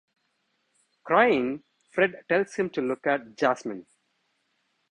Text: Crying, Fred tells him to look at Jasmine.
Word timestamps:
Crying, 1.03 1.61
Fred 1.91 2.23
tells 2.27 2.55
him 2.55 2.71
to 2.71 2.81
look 2.81 3.05
at 3.05 3.35
Jasmine. 3.37 3.85